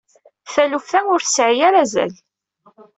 [0.53, 2.13] Taluft-a ur tesɛi ara azal.